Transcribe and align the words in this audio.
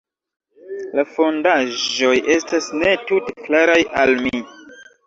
La 0.99 1.05
fondaĵoj 1.17 2.15
estas 2.39 2.73
ne 2.81 2.99
tute 3.13 3.39
klaraj 3.45 3.81
al 4.05 4.21
mi. 4.27 4.47